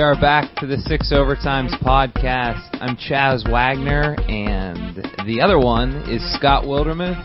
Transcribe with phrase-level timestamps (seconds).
[0.00, 2.70] We are back to the Six Overtimes podcast.
[2.80, 4.96] I'm Chas Wagner, and
[5.26, 7.22] the other one is Scott Wildermuth.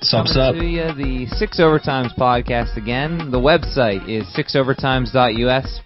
[0.00, 0.54] Subs Coming up.
[0.54, 3.30] to you, the Six Overtimes podcast again.
[3.30, 5.80] The website is sixovertimes.us.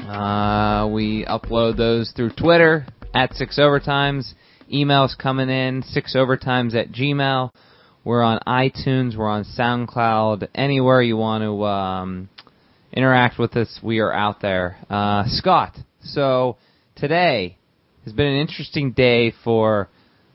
[0.00, 2.84] Uh, we upload those through Twitter
[3.14, 4.34] at Six Overtimes.
[4.70, 7.50] Emails coming in sixovertimes at Gmail.
[8.04, 9.16] We're on iTunes.
[9.16, 10.48] We're on SoundCloud.
[10.54, 12.28] Anywhere you want to um,
[12.92, 14.76] interact with us, we are out there.
[14.88, 16.56] Uh, Scott, so
[16.96, 17.56] today
[18.04, 19.88] has been an interesting day for.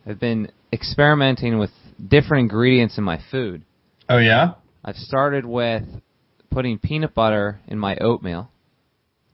[0.06, 1.72] I've been experimenting with
[2.06, 3.64] different ingredients in my food.
[4.08, 4.54] Oh yeah.
[4.84, 5.84] I've started with
[6.50, 8.50] putting peanut butter in my oatmeal.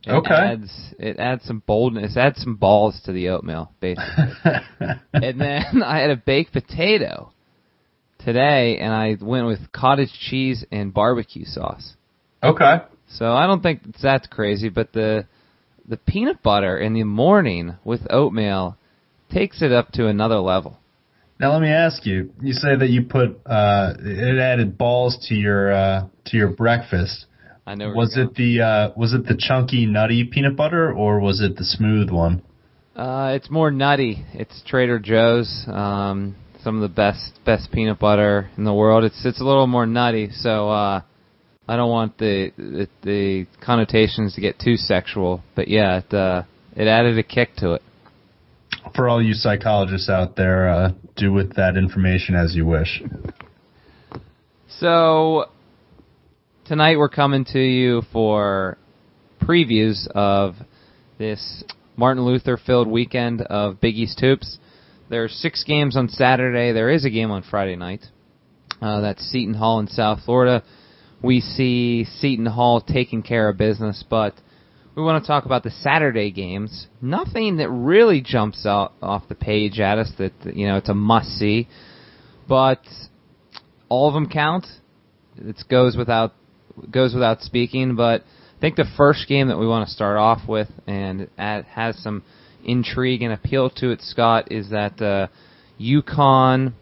[0.05, 0.33] It Okay.
[0.33, 2.17] Adds, it adds some boldness.
[2.17, 4.13] Adds some balls to the oatmeal, basically.
[5.13, 7.31] and then I had a baked potato
[8.19, 11.93] today, and I went with cottage cheese and barbecue sauce.
[12.41, 12.81] okay.
[13.09, 15.27] So I don't think it's that crazy, but the
[15.87, 18.77] the peanut butter in the morning with oatmeal
[19.31, 20.77] takes it up to another level.
[21.39, 22.31] Now let me ask you.
[22.41, 27.25] You say that you put uh, it added balls to your uh, to your breakfast.
[27.65, 27.93] I know.
[27.93, 31.65] Was it the uh, was it the chunky nutty peanut butter or was it the
[31.65, 32.41] smooth one?
[32.95, 34.23] Uh, it's more nutty.
[34.33, 35.65] It's Trader Joe's.
[35.67, 39.03] Um, some of the best best peanut butter in the world.
[39.03, 41.01] It's it's a little more nutty, so uh,
[41.67, 45.43] I don't want the, the the connotations to get too sexual.
[45.55, 46.43] But yeah, it uh,
[46.75, 47.81] it added a kick to it.
[48.95, 53.01] For all you psychologists out there, uh, do with that information as you wish.
[54.79, 55.45] So
[56.65, 58.77] tonight we're coming to you for
[59.41, 60.55] previews of
[61.17, 61.63] this
[61.95, 64.57] Martin Luther filled weekend of Big East hoops.
[65.09, 66.73] There are six games on Saturday.
[66.73, 68.05] There is a game on Friday night.
[68.81, 70.63] Uh, that's Seton Hall in South Florida.
[71.23, 74.33] We see Seton Hall taking care of business, but
[74.93, 76.87] we want to talk about the Saturday games.
[77.01, 80.93] Nothing that really jumps out off the page at us that you know it's a
[80.93, 81.69] must see,
[82.47, 82.81] but
[83.87, 84.67] all of them count.
[85.37, 86.33] It goes without
[86.91, 88.23] goes without speaking, but
[88.57, 92.23] I think the first game that we want to start off with and has some
[92.65, 95.27] intrigue and appeal to it, Scott, is that uh,
[95.79, 96.73] UConn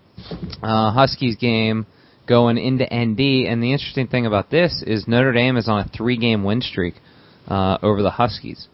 [0.64, 1.86] uh, Huskies game
[2.32, 3.46] going into ND.
[3.50, 6.96] And the interesting thing about this is Notre Dame is on a three-game win streak
[7.50, 8.70] uh, over the Huskies.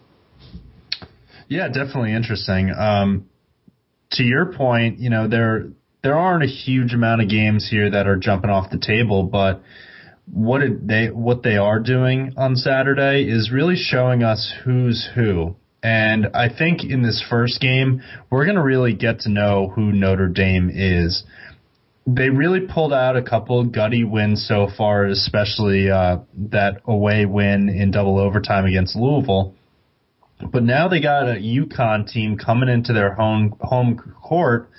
[1.49, 2.71] Yeah, definitely interesting.
[2.71, 3.29] Um,
[4.11, 5.69] to your point, you know there
[6.03, 9.63] there aren't a huge amount of games here that are jumping off the table, but
[10.31, 15.55] what they what they are doing on Saturday is really showing us who's who.
[15.81, 19.91] And I think in this first game, we're going to really get to know who
[19.91, 21.23] Notre Dame is.
[22.09, 26.19] They really pulled out a couple gutty wins so far, especially uh,
[26.51, 29.53] that away win in double overtime against Louisville.
[30.39, 34.69] But now they got a UConn team coming into their home home court.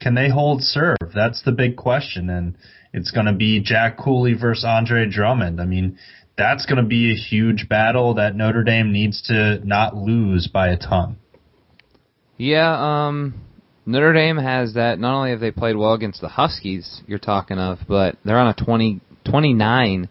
[0.00, 0.96] Can they hold serve?
[1.14, 2.56] That's the big question, and
[2.92, 5.60] it's going to be Jack Cooley versus Andre Drummond.
[5.60, 5.98] I mean,
[6.36, 10.68] that's going to be a huge battle that Notre Dame needs to not lose by
[10.68, 11.16] a ton.
[12.36, 13.34] Yeah, um,
[13.84, 14.98] Notre Dame has that.
[14.98, 18.48] Not only have they played well against the Huskies, you're talking of, but they're on
[18.58, 20.08] a 20, 29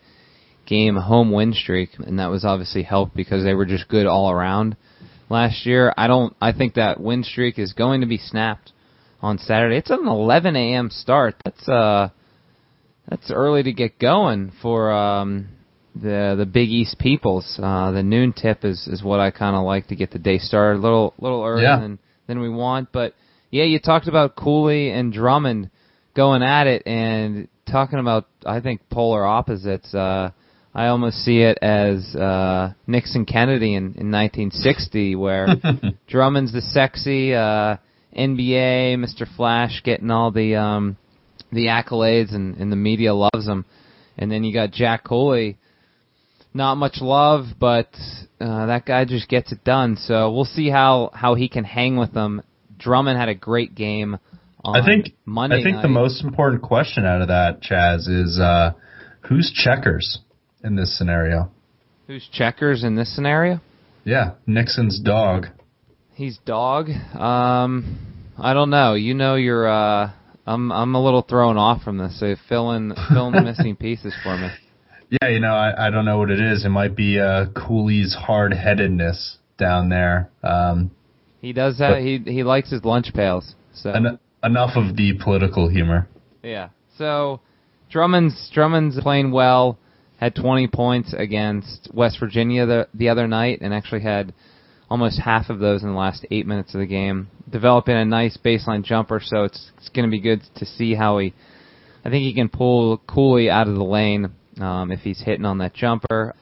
[0.68, 4.30] game home win streak, and that was obviously helped because they were just good all
[4.30, 4.76] around
[5.30, 5.94] last year.
[5.98, 6.36] I don't.
[6.42, 8.72] I think that win streak is going to be snapped
[9.22, 9.78] on Saturday.
[9.78, 10.90] It's an 11 a.m.
[10.92, 11.36] start.
[11.46, 12.10] That's uh,
[13.08, 15.48] that's early to get going for um,
[15.96, 17.58] the the Big East peoples.
[17.62, 20.40] Uh, the noon tip is is what I kind of like to get the day
[20.40, 21.80] started a little little earlier Yeah.
[21.80, 22.90] than than we want.
[22.92, 23.14] But
[23.52, 25.70] yeah, you talked about Cooley and Drummond
[26.16, 29.94] going at it, and talking about I think polar opposites.
[29.94, 30.32] Uh,
[30.74, 35.48] I almost see it as uh, Nixon Kennedy in, in 1960, where
[36.08, 37.76] Drummond's the sexy uh,
[38.18, 39.28] NBA Mr.
[39.36, 40.98] Flash, getting all the um,
[41.52, 43.66] the accolades, and, and the media loves him.
[44.18, 45.58] And then you got Jack Cooley,
[46.54, 47.90] not much love, but
[48.40, 49.98] uh, that guy just gets it done.
[49.98, 52.44] So we'll see how how he can hang with them.
[52.82, 54.18] Drummond had a great game.
[54.64, 55.82] On I think Monday I think night.
[55.82, 58.74] the most important question out of that, Chas, is uh,
[59.22, 60.20] who's checkers
[60.64, 61.50] in this scenario?
[62.12, 63.62] who's checkers in this scenario.
[64.04, 65.48] Yeah, Nixon's dog.
[66.14, 66.90] He's dog.
[66.90, 67.98] Um,
[68.38, 68.96] I don't know.
[68.96, 69.68] You know, you're.
[69.68, 70.12] Uh,
[70.46, 70.72] I'm.
[70.72, 72.20] I'm a little thrown off from this.
[72.20, 74.50] So fill in fill in the missing pieces for me.
[75.10, 76.66] Yeah, you know, I, I don't know what it is.
[76.66, 80.30] It might be uh, Cooley's hard headedness down there.
[80.44, 80.92] Um,
[81.42, 82.02] He does that.
[82.02, 83.56] He he likes his lunch pails.
[83.74, 86.08] So en- enough of the political humor.
[86.44, 86.70] yeah.
[86.98, 87.42] So
[87.90, 89.78] Drummond's Drummond's playing well.
[90.18, 94.34] Had 20 points against West Virginia the the other night, and actually had
[94.88, 98.38] almost half of those in the last eight minutes of the game, developing a nice
[98.38, 99.20] baseline jumper.
[99.24, 101.34] So it's it's going to be good to see how he.
[102.06, 105.58] I think he can pull Cooley out of the lane um, if he's hitting on
[105.58, 106.36] that jumper.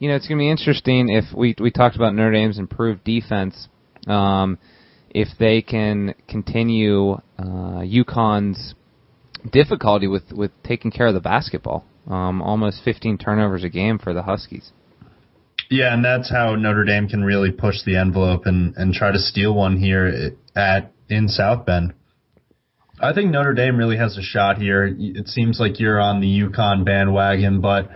[0.00, 3.04] You know, it's going to be interesting if we we talked about Notre Dame's improved
[3.04, 3.68] defense.
[4.06, 4.58] Um,
[5.10, 8.74] if they can continue uh, UConn's
[9.50, 11.84] difficulty with with taking care of the basketball.
[12.06, 14.72] Um, almost 15 turnovers a game for the Huskies.
[15.70, 19.18] Yeah, and that's how Notre Dame can really push the envelope and, and try to
[19.18, 21.94] steal one here at in South Bend.
[23.00, 24.94] I think Notre Dame really has a shot here.
[24.98, 27.88] It seems like you're on the UConn bandwagon, but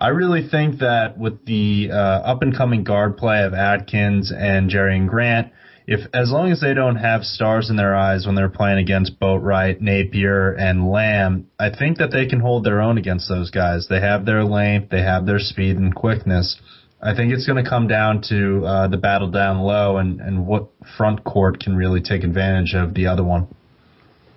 [0.00, 4.70] I really think that with the uh, up and coming guard play of Atkins and
[4.70, 5.52] Jerian Grant,
[5.88, 9.18] if as long as they don't have stars in their eyes when they're playing against
[9.18, 13.88] Boatright, Napier, and Lamb, I think that they can hold their own against those guys.
[13.88, 16.60] They have their length, they have their speed and quickness.
[17.02, 20.46] I think it's going to come down to uh, the battle down low and, and
[20.46, 23.48] what front court can really take advantage of the other one.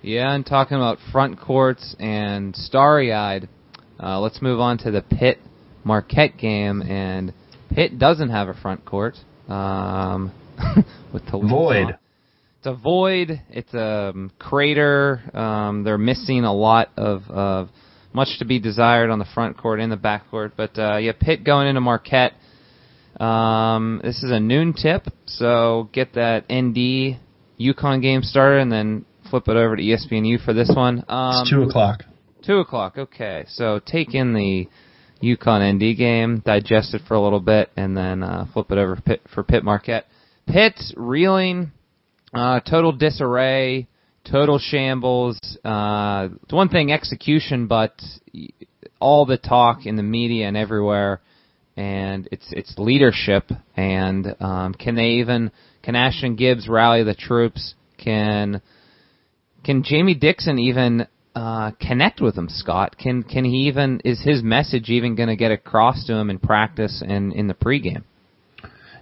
[0.00, 3.48] Yeah, and talking about front courts and starry eyed,
[4.02, 5.38] uh, let's move on to the Pitt
[5.84, 6.82] Marquette game.
[6.82, 7.32] And
[7.70, 9.16] Pitt doesn't have a front court.
[9.48, 10.32] Um,
[11.12, 11.98] with the void.
[12.58, 13.40] It's a void.
[13.50, 15.20] It's a um, crater.
[15.36, 17.70] Um, they're missing a lot of, of
[18.12, 20.52] much to be desired on the front court and the back court.
[20.56, 22.34] But uh, yeah, Pitt going into Marquette.
[23.18, 27.18] Um, this is a noon tip, so get that ND
[27.60, 31.04] UConn game started, and then flip it over to ESPNU for this one.
[31.08, 32.04] Um, it's two o'clock.
[32.44, 32.96] Two o'clock.
[32.96, 34.68] Okay, so take in the
[35.22, 38.96] UConn ND game, digest it for a little bit, and then uh, flip it over
[38.96, 40.06] Pitt, for Pitt Marquette.
[40.46, 41.72] Pitt's reeling,
[42.34, 43.86] uh, total disarray,
[44.30, 45.38] total shambles.
[45.64, 47.94] Uh, it's one thing execution, but
[49.00, 51.20] all the talk in the media and everywhere,
[51.76, 53.50] and it's it's leadership.
[53.76, 55.52] And um, can they even
[55.82, 57.74] can Ashton Gibbs rally the troops?
[57.98, 58.62] Can
[59.64, 62.96] can Jamie Dixon even uh, connect with him, Scott?
[62.98, 66.38] Can can he even is his message even going to get across to him in
[66.38, 68.04] practice and in the pregame?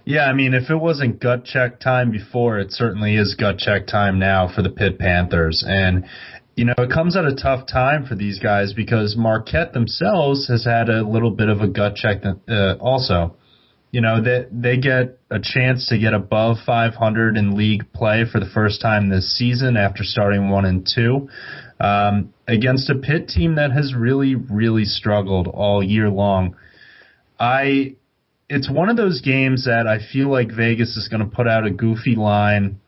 [0.05, 3.85] Yeah, I mean, if it wasn't gut check time before, it certainly is gut check
[3.85, 5.63] time now for the Pitt Panthers.
[5.67, 6.05] And,
[6.55, 10.65] you know, it comes at a tough time for these guys because Marquette themselves has
[10.65, 13.35] had a little bit of a gut check uh, also.
[13.91, 18.39] You know, they, they get a chance to get above 500 in league play for
[18.39, 21.29] the first time this season after starting 1 and 2.
[21.81, 26.55] Um, against a Pitt team that has really, really struggled all year long.
[27.39, 27.95] I
[28.49, 31.65] it's one of those games that I feel like Vegas is going to put out
[31.65, 32.81] a goofy line,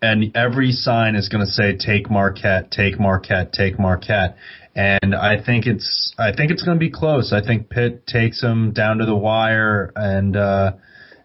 [0.00, 4.36] and every sign is going to say "Take Marquette, take Marquette, take Marquette."
[4.74, 7.32] And I think it's I think it's going to be close.
[7.32, 10.72] I think Pitt takes them down to the wire, and uh,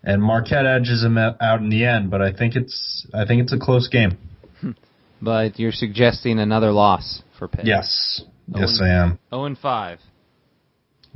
[0.03, 2.11] and Marquette edges them out in the end.
[2.11, 4.17] But I think it's I think it's a close game.
[5.23, 7.65] But you're suggesting another loss for Pitt.
[7.65, 8.21] Yes,
[8.53, 9.07] yes, I am.
[9.07, 9.99] Zero oh and five.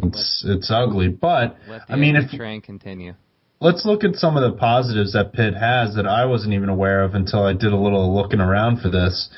[0.01, 1.57] It's it's ugly, but
[1.89, 3.15] I mean, if train continue.
[3.59, 7.03] Let's look at some of the positives that Pitt has that I wasn't even aware
[7.03, 9.29] of until I did a little looking around for this.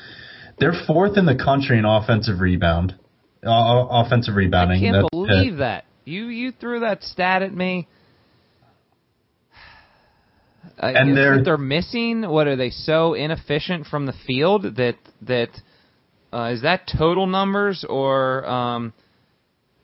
[0.58, 2.94] They're fourth in the country in offensive rebound,
[3.44, 4.86] uh, offensive rebounding.
[4.86, 5.58] I can't believe Pitt.
[5.58, 7.88] that you you threw that stat at me.
[10.80, 12.22] And they're they're missing.
[12.22, 15.50] What are they so inefficient from the field that that
[16.32, 18.92] uh, is that total numbers or um,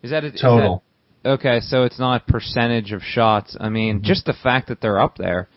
[0.03, 0.83] is that a, total?
[1.23, 3.57] That, okay, so it's not percentage of shots.
[3.59, 4.05] I mean, mm-hmm.
[4.05, 5.49] just the fact that they're up there.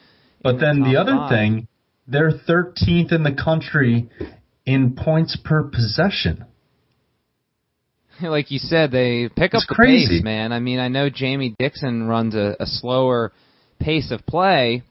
[0.41, 1.67] But then the other thing,
[2.07, 4.09] they're 13th in the country
[4.65, 6.45] in points per possession.
[8.21, 10.17] Like you said, they pick it's up the crazy.
[10.17, 10.51] pace, man.
[10.51, 13.31] I mean, I know Jamie Dixon runs a, a slower
[13.79, 14.83] pace of play,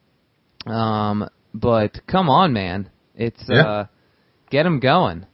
[0.70, 3.66] um, but come on, man, it's yeah.
[3.66, 3.86] uh,
[4.50, 5.26] get them going.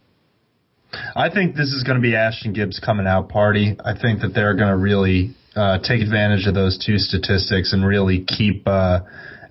[1.16, 3.76] I think this is going to be Ashton Gibbs coming out party.
[3.84, 7.84] I think that they're going to really uh, take advantage of those two statistics and
[7.84, 9.00] really keep, uh,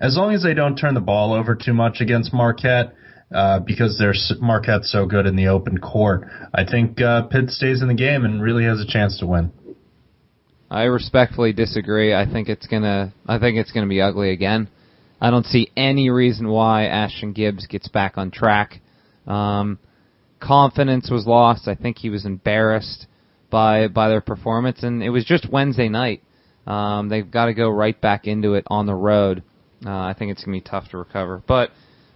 [0.00, 2.94] as long as they don't turn the ball over too much against Marquette,
[3.34, 6.28] uh, because they're Marquette's so good in the open court.
[6.52, 9.52] I think uh, Pitt stays in the game and really has a chance to win.
[10.70, 12.14] I respectfully disagree.
[12.14, 13.12] I think it's gonna.
[13.26, 14.68] I think it's gonna be ugly again.
[15.24, 18.82] I don't see any reason why Ashton Gibbs gets back on track.
[19.26, 19.78] Um,
[20.38, 21.66] confidence was lost.
[21.66, 23.06] I think he was embarrassed
[23.48, 26.22] by by their performance, and it was just Wednesday night.
[26.66, 29.42] Um, they've got to go right back into it on the road.
[29.82, 31.42] Uh, I think it's gonna be tough to recover.
[31.48, 31.70] But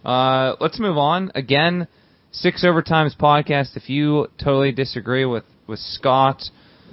[0.05, 1.33] uh, let's move on.
[1.35, 1.89] Again,
[2.31, 3.75] six overtimes podcast.
[3.75, 6.51] If you totally disagree with with Scott's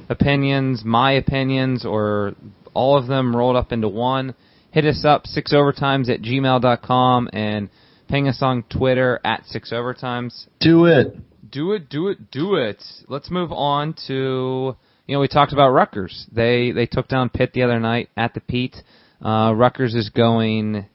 [0.07, 2.36] opinions, my opinions, or
[2.74, 4.34] all of them rolled up into one,
[4.75, 7.70] hit us up six overtimes at gmail.com and
[8.10, 10.48] ping us on Twitter at six overtimes.
[10.60, 11.15] Do it.
[11.50, 12.84] Do it, do it, do it.
[13.08, 14.75] Let's move on to
[15.08, 16.27] you know we talked about Rutgers.
[16.32, 18.75] They they took down Pitt the other night at the Pete.
[19.24, 20.88] Uh, Rutgers is going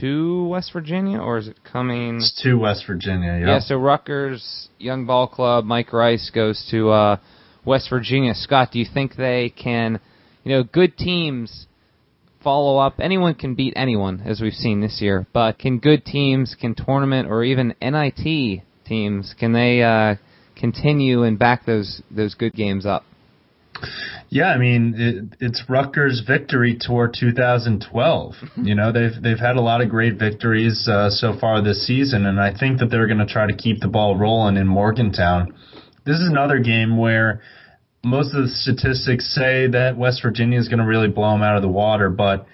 [0.00, 2.18] to West Virginia, or is it coming?
[2.18, 3.38] It's to West Virginia.
[3.40, 3.48] Yep.
[3.48, 3.58] Yeah.
[3.58, 5.64] So Rutgers young ball club.
[5.64, 7.16] Mike Rice goes to uh,
[7.64, 8.34] West Virginia.
[8.34, 9.98] Scott, do you think they can?
[10.44, 11.66] You know, good teams
[12.44, 13.00] follow up.
[13.00, 15.26] Anyone can beat anyone, as we've seen this year.
[15.32, 20.16] But can good teams, can tournament or even NIT teams, can they uh,
[20.54, 23.04] continue and back those those good games up?
[24.28, 28.34] Yeah, I mean it, it's Rutgers' victory tour 2012.
[28.62, 32.26] you know they've they've had a lot of great victories uh, so far this season,
[32.26, 35.54] and I think that they're going to try to keep the ball rolling in Morgantown.
[36.04, 37.40] This is another game where
[38.04, 41.56] most of the statistics say that West Virginia is going to really blow them out
[41.56, 42.46] of the water, but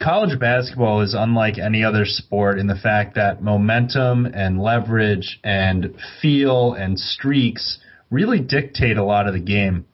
[0.00, 5.94] college basketball is unlike any other sport in the fact that momentum and leverage and
[6.20, 7.78] feel and streaks
[8.10, 9.86] really dictate a lot of the game.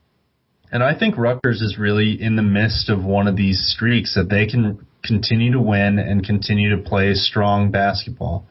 [0.72, 4.28] And I think Rutgers is really in the midst of one of these streaks that
[4.28, 8.46] they can continue to win and continue to play strong basketball.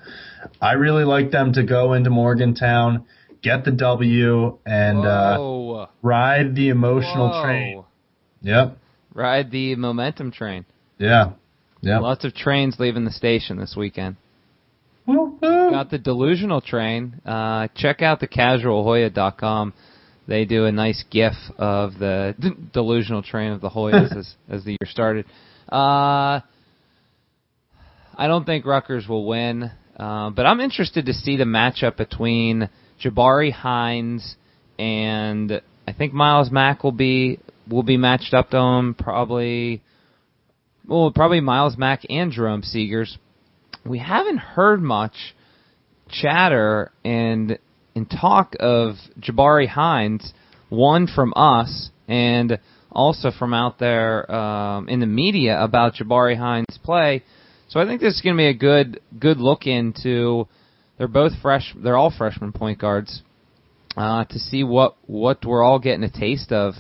[0.62, 3.06] I really like them to go into Morgantown,
[3.46, 7.44] get the W, and uh, ride the emotional Whoa.
[7.44, 7.84] train.
[8.42, 8.78] Yep.
[9.14, 10.66] Ride the momentum train.
[10.98, 11.34] Yeah.
[11.82, 12.00] Yeah.
[12.00, 14.16] Lots of trains leaving the station this weekend.
[15.06, 15.70] Woo-hoo.
[15.72, 17.22] Got the delusional train.
[17.24, 19.74] Uh, check out the casualhoya.com.
[20.28, 24.64] They do a nice GIF of the d- delusional train of the Hoyas as, as
[24.64, 25.26] the year started.
[25.72, 26.42] Uh,
[28.18, 32.70] I don't think Rutgers will win, uh, but I'm interested to see the matchup between
[33.04, 34.36] Jabarie Hinds
[34.78, 39.82] and I think Myles Mack will be will be matched up to him probably.
[40.88, 43.18] Well, probably Myles Mack and Jerome Seagears.
[43.86, 45.36] We haven't heard much
[46.10, 47.58] chatter and
[47.96, 50.34] and talk of Jabarie Hinds,
[50.70, 52.60] one from us and
[52.92, 57.24] also from out there um, in the media about Jabarie Hinds' play.
[57.68, 60.48] So I think this is going to be a good good look into.
[60.98, 61.74] They're both fresh.
[61.76, 63.22] They're all freshman point guards.
[63.98, 66.74] Uh, to see what what we're all getting a taste of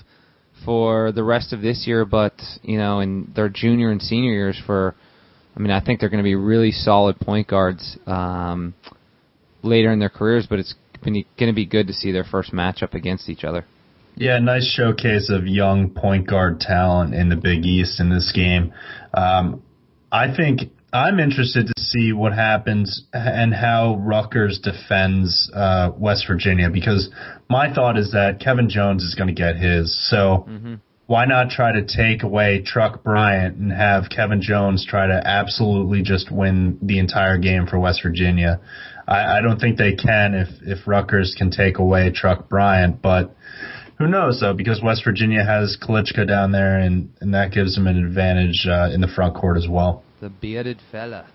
[0.65, 4.61] for the rest of this year, but you know, in their junior and senior years
[4.65, 4.95] for.
[5.57, 8.73] I mean, I think they're going to be really solid point guards um,
[9.63, 12.93] later in their careers, but it's going to be good to see their first matchup
[12.93, 13.65] against each other.
[14.17, 18.73] Yeah, nice showcase of young point guard talent in the Big East in this game.
[19.13, 19.61] Um,
[20.11, 26.69] I think I'm interested to see what happens and how Rutgers defends uh, West Virginia
[26.69, 27.09] because
[27.49, 29.93] my thought is that Kevin Jones is going to get his.
[30.09, 30.75] So Mm-hmm.
[31.07, 36.01] why not try to take away Truck Bryant and have Kevin Jones try to absolutely
[36.01, 38.61] just win the entire game for West Virginia?
[39.05, 43.35] I, I don't think they can if if Rutgers can take away Truck Bryant, but
[43.97, 44.53] who knows though?
[44.53, 48.89] Because West Virginia has Kilicli down there, and and that gives them an advantage uh,
[48.93, 50.03] in the front court as well.
[50.25, 51.27] The bearded fella.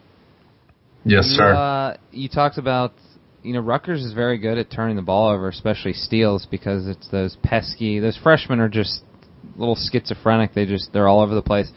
[1.05, 1.55] Yes, You, sir.
[1.55, 2.93] uh, you talked about,
[3.41, 7.09] you know, Rutgers is very good at turning the ball over, especially steals, because it's
[7.11, 8.01] those pesky.
[8.01, 9.03] Those freshmen are just
[9.45, 10.55] a little schizophrenic.
[10.55, 11.71] They just they're all over the place.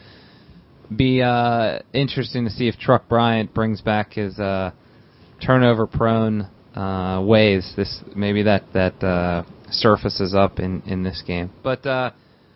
[0.96, 4.72] Be uh, interesting to see if Truck Bryant brings back his uh,
[5.40, 7.74] turnover-prone uh, ways.
[7.76, 11.52] This maybe that that uh, surfaces up in in this game.
[11.62, 12.10] But uh,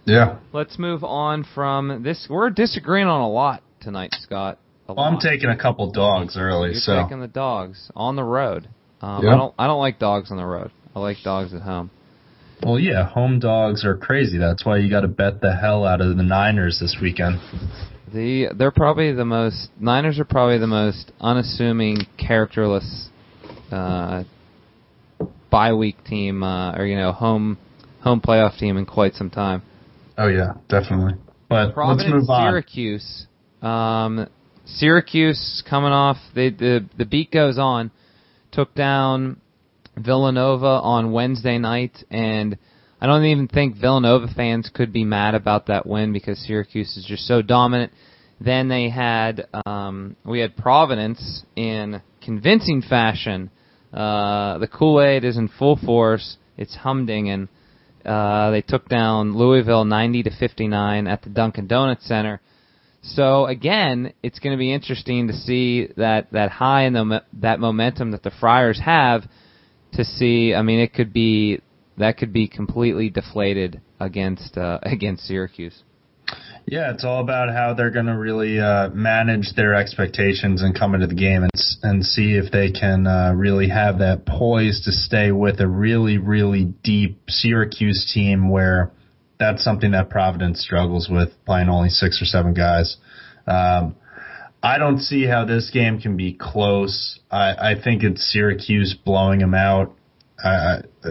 [0.05, 0.39] yeah.
[0.53, 2.27] let's move on from this.
[2.29, 4.59] We're disagreeing on a lot tonight, Scott.
[4.89, 8.69] Well, I'm taking a couple dogs early, You're so taking the dogs on the road.
[9.03, 9.35] Um, Yeah.
[9.35, 9.55] I don't.
[9.59, 10.71] I don't like dogs on the road.
[10.97, 11.91] I like dogs at home.
[12.63, 14.39] well, yeah, home dogs are crazy.
[14.39, 17.39] That's why you got to bet the hell out of the Niners this weekend.
[18.13, 23.11] The they're probably the most Niners are probably the most unassuming, characterless
[23.71, 24.25] uh,
[25.51, 27.59] bye week team uh, or you know home
[28.01, 29.63] home playoff team in quite some time.
[30.17, 31.15] Oh yeah, definitely.
[31.49, 32.51] But Providence, let's move on.
[32.51, 33.27] Syracuse.
[33.63, 34.29] Um,
[34.65, 37.91] Syracuse coming off they, the the beat goes on.
[38.53, 39.41] Took down
[39.97, 42.57] Villanova on Wednesday night, and
[43.01, 47.05] I don't even think Villanova fans could be mad about that win because Syracuse is
[47.05, 47.93] just so dominant.
[48.41, 53.51] Then they had um, we had Providence in convincing fashion.
[53.93, 56.37] Uh, the Kool Aid is in full force.
[56.57, 57.49] It's humdinging.
[58.05, 62.41] Uh, they took down Louisville 90 to 59 at the Dunkin' Donuts Center.
[63.03, 67.61] So again, it's going to be interesting to see that that high and the, that
[67.61, 69.25] momentum that the Friars have.
[69.95, 71.63] To see, I mean, it could be
[71.97, 75.83] that could be completely deflated against uh, against Syracuse.
[76.67, 80.95] Yeah, it's all about how they're going to really uh, manage their expectations and come
[80.95, 81.51] into the game and
[81.83, 86.19] and see if they can uh, really have that poise to stay with a really
[86.19, 88.93] really deep Syracuse team where
[89.39, 92.97] that's something that Providence struggles with playing only six or seven guys.
[93.47, 93.95] Um,
[94.63, 97.21] I don't see how this game can be close.
[97.31, 99.95] I, I think it's Syracuse blowing them out.
[100.43, 100.49] I,
[101.05, 101.11] I,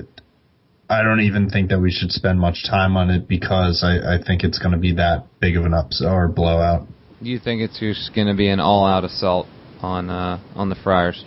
[0.90, 4.24] I don't even think that we should spend much time on it because I, I
[4.26, 6.88] think it's going to be that big of an upset or blowout.
[7.22, 9.48] You think it's just going to be an all-out assault
[9.82, 11.24] on uh, on the Friars?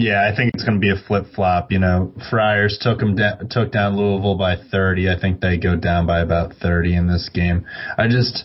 [0.00, 1.70] Yeah, I think it's going to be a flip flop.
[1.70, 5.10] You know, Friars took them da- took down Louisville by 30.
[5.10, 7.66] I think they go down by about 30 in this game.
[7.98, 8.44] I just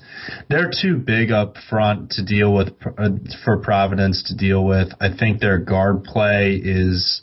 [0.50, 3.10] they're too big up front to deal with uh,
[3.46, 4.90] for Providence to deal with.
[5.00, 7.22] I think their guard play is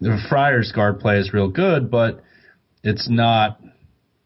[0.00, 2.22] the Friars guard play is real good, but
[2.84, 3.60] it's not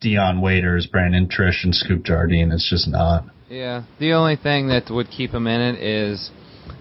[0.03, 2.53] Dion Waiters, Brandon Triche, and Scoop Jardine.
[2.53, 3.25] It's just not.
[3.49, 6.31] Yeah, the only thing that would keep them in it is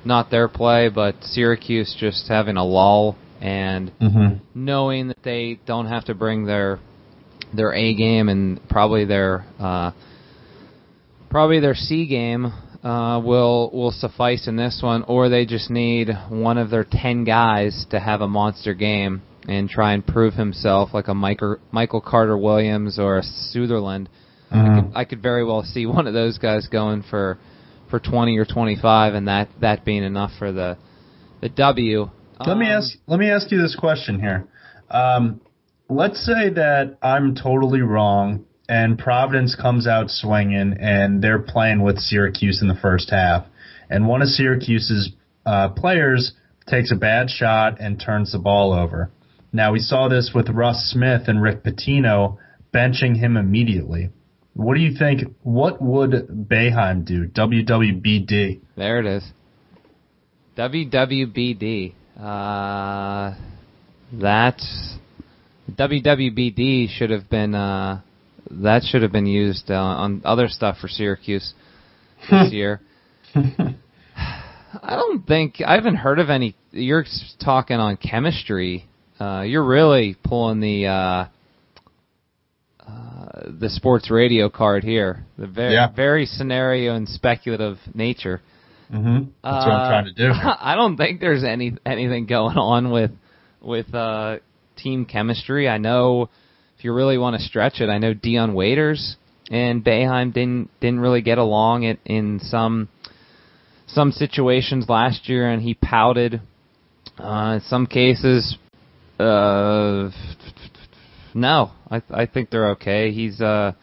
[0.04, 4.36] not their play, but Syracuse just having a lull and mm-hmm.
[4.54, 6.80] knowing that they don't have to bring their
[7.54, 9.92] their A game and probably their uh,
[11.30, 16.10] probably their C game uh, will will suffice in this one, or they just need
[16.30, 20.89] one of their ten guys to have a monster game and try and prove himself
[20.94, 24.10] like a Michael, Michael Carter Williams or a Southerland.
[24.51, 24.58] Mm-hmm.
[24.58, 27.38] I, could, I could very well see one of those guys going for
[27.96, 30.78] for 20 or 25, and that that being enough for the
[31.42, 32.10] the W.
[32.42, 34.50] Let um, me ask let me ask you this question here.
[34.90, 35.40] Um,
[35.90, 41.98] let's say that I'm totally wrong, and Providence comes out swinging, and they're playing with
[42.00, 43.46] Syracuse in the first half,
[43.90, 45.14] and one of Syracuse's
[45.46, 46.34] uh, players
[46.68, 49.10] takes a bad shot and turns the ball over.
[49.54, 52.40] Now we saw this with Russ Smith and Rick Pitino
[52.74, 54.10] benching him immediately.
[54.56, 55.22] What do you think?
[55.44, 57.27] What would Boeheim do?
[57.27, 58.62] WWBD.
[58.77, 59.24] There it is.
[60.58, 61.94] WWBD.
[62.18, 63.36] Uh,
[64.14, 64.62] that
[65.70, 68.01] WWBD should have been uh,
[68.50, 71.53] that should have been used uh, on other stuff for Syracuse
[72.32, 72.79] this year.
[73.36, 76.56] I don't think I haven't heard of any.
[76.72, 77.06] You're
[77.44, 78.88] talking on chemistry
[79.20, 81.25] uh, you're really pulling the uh,
[83.48, 85.25] the sports radio card here.
[85.38, 85.92] The very yeah.
[85.92, 88.42] very scenario and speculative nature.
[88.92, 89.31] Mm-hmm.
[89.44, 90.29] That's what I'm trying to do.
[90.29, 93.12] Uh, I don't think there's any anything going on with
[93.62, 94.38] with uh,
[94.77, 95.68] team chemistry.
[95.68, 96.29] I know
[96.77, 99.16] if you really want to stretch it, I know Dion Waiters
[99.50, 102.90] and Boeheim didn't didn't really get along it in some
[103.88, 106.42] some situations last year, and he pouted.
[107.18, 108.58] Uh, in some cases,
[109.20, 110.10] uh,
[111.36, 113.12] no, I I think they're okay.
[113.12, 113.74] He's uh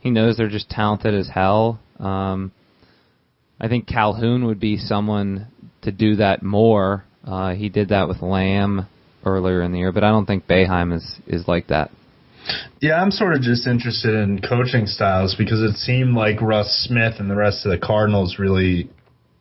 [0.00, 1.78] he knows they're just talented as hell.
[2.00, 2.50] Um,
[3.60, 5.48] I think Calhoun would be someone
[5.82, 7.04] to do that more.
[7.26, 8.86] Uh, he did that with Lamb
[9.24, 11.90] earlier in the year, but I don't think Boeheim is is like that.
[12.80, 17.14] Yeah, I'm sort of just interested in coaching styles because it seemed like Russ Smith
[17.18, 18.88] and the rest of the Cardinals really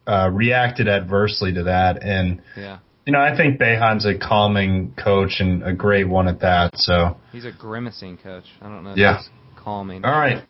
[0.05, 2.79] uh, reacted adversely to that, and yeah.
[3.07, 6.71] You know, I think Boeheim's a calming coach and a great one at that.
[6.75, 8.43] So he's a grimacing coach.
[8.61, 8.95] I don't know.
[8.97, 9.21] yeah.
[9.55, 10.03] calming.
[10.03, 10.43] All right,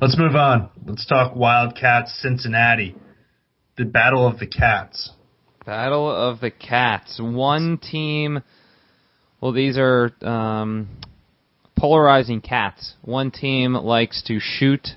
[0.00, 0.70] let's move on.
[0.86, 2.94] Let's talk Wildcats, Cincinnati,
[3.76, 5.10] the Battle of the Cats.
[5.66, 7.18] Battle of the Cats.
[7.20, 8.44] One team.
[9.40, 10.90] Well, these are um,
[11.76, 12.94] polarizing cats.
[13.02, 14.90] One team likes to shoot,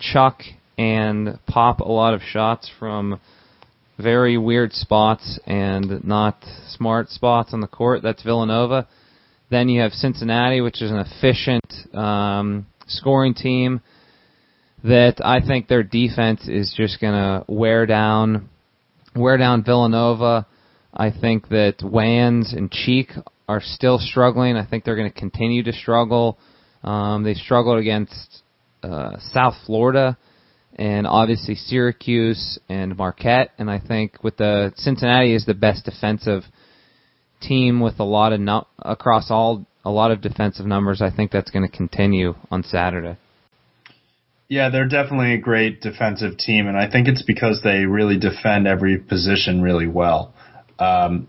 [0.00, 0.40] chuck,
[0.76, 3.20] and pop a lot of shots from
[4.02, 8.02] very weird spots and not smart spots on the court.
[8.02, 8.88] That's Villanova.
[9.50, 13.80] Then you have Cincinnati, which is an efficient um, scoring team
[14.84, 18.48] that I think their defense is just going to wear down
[19.14, 20.46] wear down Villanova.
[20.94, 23.10] I think that Wayns and Cheek
[23.48, 24.56] are still struggling.
[24.56, 26.38] I think they're going to continue to struggle.
[26.84, 28.42] Um, they struggled against
[28.82, 30.16] uh, South Florida
[30.76, 33.50] and obviously Syracuse and Marquette.
[33.58, 36.42] And I think with the Cincinnati is the best defensive
[37.40, 41.00] team with a lot of no, across all a lot of defensive numbers.
[41.02, 43.16] I think that's going to continue on Saturday.
[44.48, 48.66] Yeah, they're definitely a great defensive team, and I think it's because they really defend
[48.66, 50.34] every position really well.
[50.78, 51.28] Um,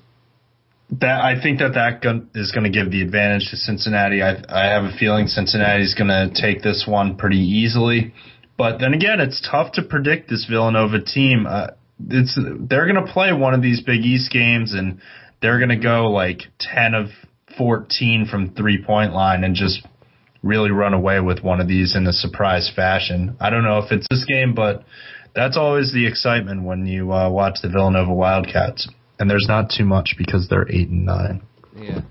[0.99, 2.04] that I think that that
[2.36, 4.21] is going to give the advantage to Cincinnati.
[4.21, 8.13] I, I have a feeling Cincinnati is going to take this one pretty easily.
[8.62, 11.47] But then again, it's tough to predict this Villanova team.
[11.50, 11.69] Uh,
[12.08, 15.02] it's they're going to play one of these Big East games, and
[15.41, 17.08] they're going to go like ten of
[17.58, 19.84] fourteen from three point line and just
[20.43, 23.36] really run away with one of these in a surprise fashion.
[23.39, 24.84] I don't know if it's this game, but
[25.34, 28.88] that's always the excitement when you uh, watch the Villanova Wildcats.
[29.17, 31.41] And there's not too much because they're eight and nine.
[31.76, 32.02] Yeah.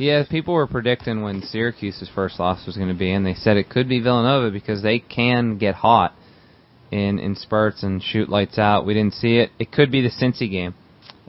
[0.00, 3.58] Yeah, people were predicting when Syracuse's first loss was going to be, and they said
[3.58, 6.14] it could be Villanova because they can get hot
[6.90, 8.86] in in spurts and shoot lights out.
[8.86, 9.50] We didn't see it.
[9.58, 10.74] It could be the Cincy game.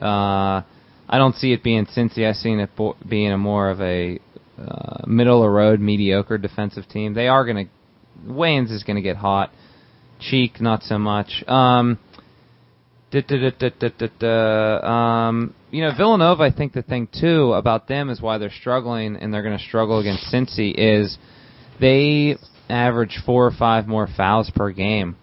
[0.01, 0.61] Uh,
[1.09, 2.25] I don't see it being Cincy.
[2.25, 4.19] I've seen it bo- being a more of a
[4.57, 7.13] uh, middle of the road, mediocre defensive team.
[7.13, 7.71] They are going to.
[8.25, 9.51] Wayns is going to get hot.
[10.21, 11.43] Cheek, not so much.
[11.45, 11.99] Um,
[13.13, 13.19] um,
[15.71, 16.43] you know, Villanova.
[16.43, 19.63] I think the thing too about them is why they're struggling, and they're going to
[19.63, 20.73] struggle against Cincy.
[20.75, 21.17] Is
[21.79, 22.37] they
[22.69, 25.15] average four or five more fouls per game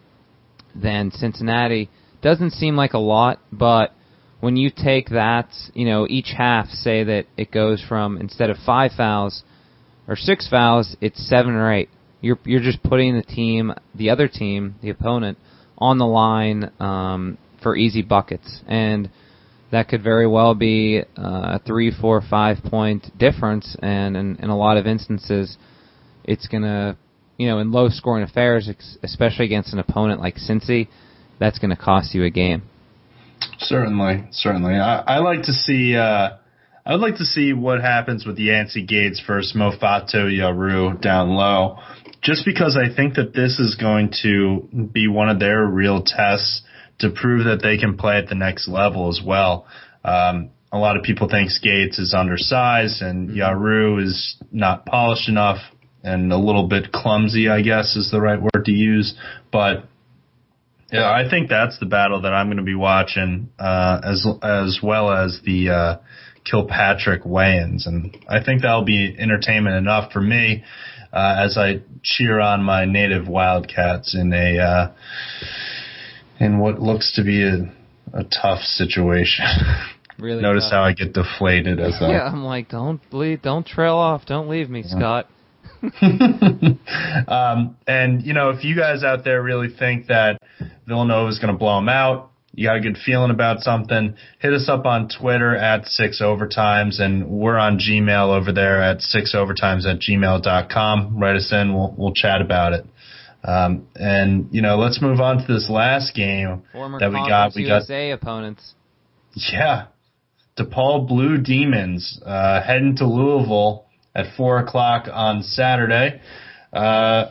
[0.74, 1.90] than Cincinnati.
[2.22, 3.94] Doesn't seem like a lot, but
[4.40, 8.56] when you take that, you know, each half say that it goes from instead of
[8.64, 9.42] five fouls
[10.06, 11.90] or six fouls, it's seven or eight.
[12.20, 15.38] You're you're just putting the team, the other team, the opponent,
[15.76, 19.10] on the line um, for easy buckets, and
[19.70, 23.76] that could very well be uh, a three, four, five point difference.
[23.82, 25.56] And in, in a lot of instances,
[26.24, 26.96] it's gonna,
[27.36, 28.70] you know, in low scoring affairs,
[29.02, 30.88] especially against an opponent like Cincy,
[31.38, 32.62] that's going to cost you a game.
[33.58, 34.74] Certainly, certainly.
[34.74, 35.96] I, I like to see.
[35.96, 36.30] Uh,
[36.84, 41.78] I would like to see what happens with Yancey Gates versus Mouphtaou Yarou down low,
[42.22, 46.62] just because I think that this is going to be one of their real tests
[47.00, 49.66] to prove that they can play at the next level as well.
[50.04, 53.38] Um, a lot of people think Gates is undersized and mm-hmm.
[53.38, 55.58] Yarou is not polished enough
[56.02, 59.14] and a little bit clumsy, I guess is the right word to use.
[59.50, 59.84] But
[60.92, 64.80] yeah, I think that's the battle that I'm going to be watching, uh, as as
[64.82, 65.96] well as the uh,
[66.50, 70.64] Kilpatrick Wayns, and I think that'll be entertainment enough for me
[71.12, 74.92] uh, as I cheer on my native Wildcats in a uh,
[76.40, 77.72] in what looks to be a,
[78.12, 79.44] a tough situation.
[80.18, 80.72] Really Notice tough.
[80.72, 82.26] how I get deflated as I yeah.
[82.26, 84.96] I'm like, don't bleed, don't trail off, don't leave me, yeah.
[84.96, 85.28] Scott.
[87.28, 90.40] um, and you know, if you guys out there really think that
[90.88, 94.52] Villanova is going to blow them out, you got a good feeling about something, hit
[94.52, 99.34] us up on Twitter at six overtimes, and we're on Gmail over there at six
[99.36, 101.16] overtimes at gmail.com.
[101.16, 102.84] Write us in, we'll we'll chat about it.
[103.48, 107.52] Um, and you know, let's move on to this last game Former that we got.
[107.56, 108.74] We got USA got opponents.
[109.34, 109.86] Yeah,
[110.58, 116.20] DePaul Blue Demons uh, heading to Louisville at four o'clock on Saturday.
[116.74, 117.30] Uh,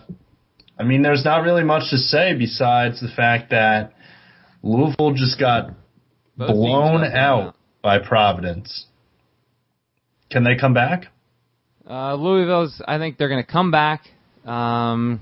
[0.80, 3.94] I mean, there's not really much to say besides the fact that
[4.64, 5.70] Louisville just got
[6.36, 8.88] Both blown out, out by Providence.
[10.32, 11.12] Can they come back?
[11.88, 12.82] Uh, Louisville's.
[12.88, 14.02] I think they're going to come back.
[14.46, 15.22] Um,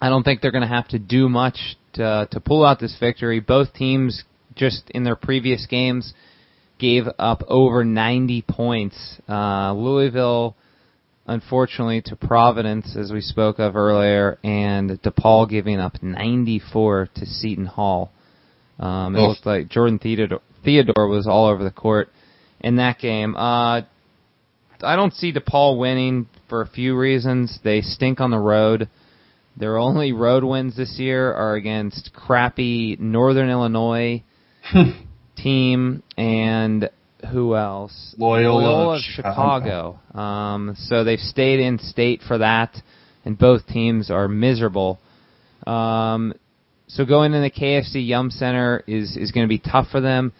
[0.00, 2.96] I don't think they're going to have to do much to to pull out this
[2.98, 3.40] victory.
[3.40, 6.14] Both teams just in their previous games
[6.78, 9.20] gave up over 90 points.
[9.28, 10.56] Uh, Louisville
[11.26, 17.66] unfortunately, to Providence, as we spoke of earlier, and DePaul giving up 94 to Seton
[17.66, 18.12] Hall.
[18.78, 19.28] Um, it oh.
[19.28, 22.10] looked like Jordan Theodore, Theodore was all over the court
[22.60, 23.36] in that game.
[23.36, 23.82] Uh,
[24.82, 27.58] I don't see DePaul winning for a few reasons.
[27.64, 28.88] They stink on the road.
[29.56, 34.22] Their only road wins this year are against crappy Northern Illinois
[35.36, 36.90] team and
[37.32, 38.14] who else?
[38.18, 39.98] Loyola, Loyola Chicago.
[40.12, 40.20] Chicago.
[40.20, 42.76] Um, so they've stayed in state for that,
[43.24, 44.98] and both teams are miserable.
[45.66, 46.34] Um,
[46.88, 50.32] so going in the KFC Yum Center is is going to be tough for them.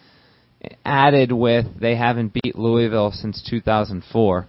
[0.84, 4.46] Added with they haven't beat Louisville since 2004.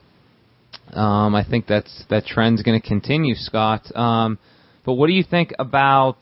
[0.93, 3.83] Um, I think that's that trend's going to continue, Scott.
[3.95, 4.39] Um,
[4.87, 6.19] but what do you think about?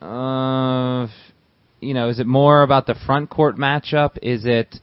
[0.00, 1.06] Uh,
[1.80, 4.16] you know, is it more about the front court matchup?
[4.22, 4.74] Is it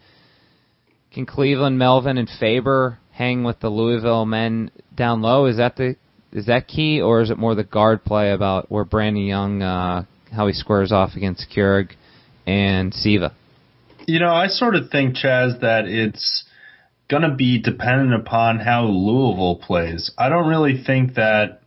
[1.11, 5.47] can Cleveland, Melvin, and Faber hang with the Louisville men down low?
[5.47, 5.95] Is that the
[6.31, 10.05] is that key, or is it more the guard play about where Brandon Young uh,
[10.31, 11.93] how he squares off against Kuric
[12.45, 13.33] and Siva?
[14.05, 16.45] You know, I sort of think Chas that it's
[17.09, 20.11] going to be dependent upon how Louisville plays.
[20.19, 21.62] I don't really think that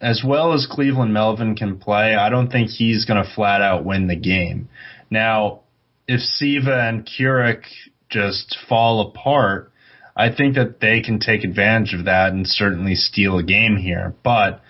[0.00, 3.84] as well as Cleveland Melvin can play, I don't think he's going to flat out
[3.84, 4.68] win the game.
[5.10, 5.60] Now,
[6.08, 7.64] if Siva and Kuric
[8.08, 9.72] just fall apart,
[10.16, 14.14] I think that they can take advantage of that and certainly steal a game here.
[14.24, 14.62] But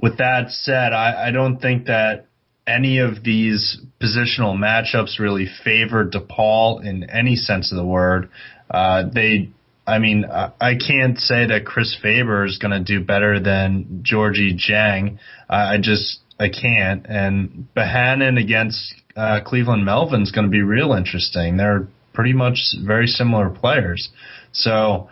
[0.00, 2.26] with that said, I, I don't think that
[2.66, 8.28] any of these positional matchups really favor DePaul in any sense of the word.
[8.70, 9.50] Uh, they
[9.88, 14.54] I mean, I, can't say that Krys Faber is going to do better than Gorgui
[14.54, 15.18] Dieng.
[15.48, 17.06] I, just I can't.
[17.06, 21.56] And Behanan against uh, Cleveland Melvin is going to be real interesting.
[21.56, 24.10] They're pretty much very similar players.
[24.52, 25.08] So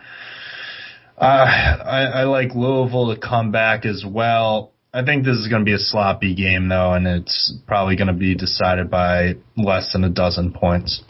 [1.17, 4.73] uh, I, I like Louisville to come back as well.
[4.93, 8.07] I think this is going to be a sloppy game though, and it's probably going
[8.07, 11.01] to be decided by less than a dozen points.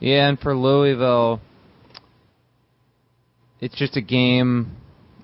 [0.00, 1.40] Yeah, and for Louisville,
[3.60, 4.76] it's just a game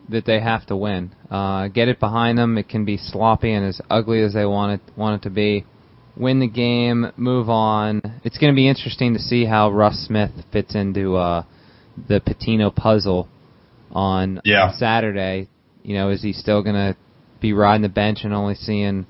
[0.08, 1.14] that they have to win.
[1.30, 2.58] Uh, get it behind them.
[2.58, 5.64] It can be sloppy and as ugly as they want it want it to be.
[6.14, 8.02] Win the game, move on.
[8.22, 11.44] It's going to be interesting to see how Russ Smith fits into uh,
[12.08, 13.28] the Pitino puzzle
[13.90, 14.72] on yeah.
[14.72, 15.48] Saturday.
[15.82, 16.96] You know, is he still going to
[17.40, 19.06] be riding the bench and only seeing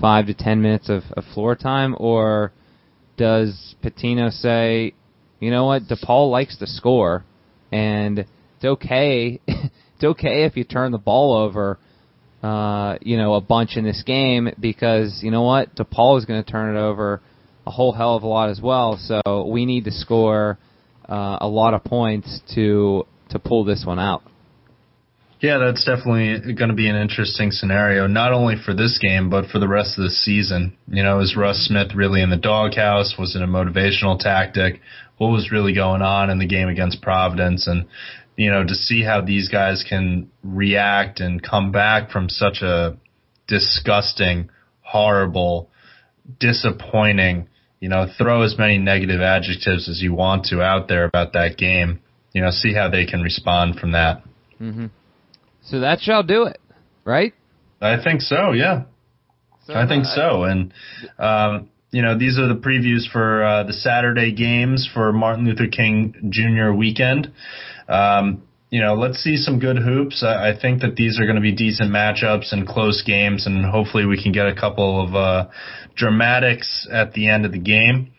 [0.00, 2.52] five to ten minutes of, of floor time, or
[3.16, 4.92] does Pitino say,
[5.40, 7.24] you know what, DePaul likes to score,
[7.72, 9.40] and it's okay
[9.94, 11.78] it's okay if you turn the ball over,
[12.42, 16.42] uh, you know, a bunch in this game because you know what, DePaul is going
[16.42, 17.20] to turn it over
[17.66, 18.98] a whole hell of a lot as well.
[18.98, 20.58] So we need to score
[21.08, 24.22] uh, a lot of points to to pull this one out.
[25.40, 29.50] Yeah, that's definitely going to be an interesting scenario, not only for this game, but
[29.50, 30.76] for the rest of the season.
[30.88, 33.16] You know, is Russ Smith really in the doghouse?
[33.18, 34.80] Was it a motivational tactic?
[35.18, 37.66] What was really going on in the game against Providence?
[37.66, 37.86] And
[38.36, 42.96] you know, to see how these guys can react and come back from such a
[43.46, 45.70] disgusting, horrible,
[46.40, 47.48] disappointing,
[47.80, 51.56] you know, throw as many negative adjectives as you want to out there about that
[51.56, 52.00] game.
[52.32, 54.22] You know, see how they can respond from that.
[54.60, 54.86] Mm-hmm.
[55.62, 56.58] So that shall do it,
[57.04, 57.32] right?
[57.80, 58.52] I think so.
[58.52, 58.84] Yeah,
[59.66, 60.42] so, I think uh, so.
[60.44, 60.72] And
[61.18, 65.68] um, you know, these are the previews for uh, the Saturday games for Martin Luther
[65.68, 66.72] King Jr.
[66.72, 67.32] weekend.
[67.88, 70.24] Um, you know, let's see some good hoops.
[70.26, 73.64] I, I think that these are going to be decent matchups and close games, and
[73.64, 75.48] hopefully we can get a couple of uh,
[75.94, 78.12] dramatics at the end of the game.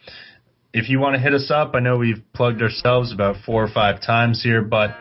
[0.71, 3.69] If you want to hit us up, I know we've plugged ourselves about four or
[3.69, 4.91] five times here, but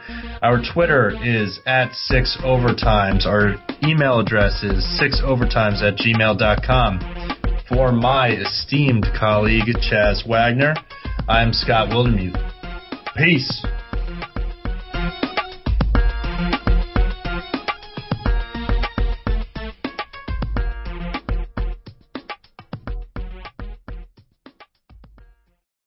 [0.41, 3.27] our Twitter is at six overtimes.
[3.27, 7.01] Our email address is six overtimes at gmail.com.
[7.69, 10.75] For my esteemed colleague, Chas Wagner,
[11.29, 12.39] I'm Scott Wildermuth.
[13.17, 13.65] Peace.